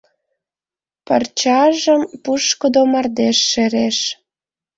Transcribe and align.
Парчажым 1.05 2.01
пушкыдо 2.23 2.81
мардеж 2.91 3.37
шереш. 3.51 3.97